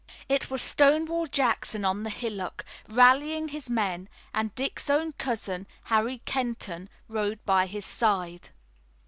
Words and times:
It 0.27 0.49
was 0.49 0.63
Stonewall 0.63 1.27
Jackson 1.27 1.85
on 1.85 2.01
the 2.01 2.09
hillock, 2.09 2.65
rallying 2.89 3.49
his 3.49 3.69
men, 3.69 4.09
and 4.33 4.55
Dick's 4.55 4.89
own 4.89 5.11
cousin, 5.11 5.67
Harry 5.83 6.23
Kenton, 6.25 6.89
rode 7.07 7.45
by 7.45 7.67
his 7.67 7.85
side. 7.85 8.49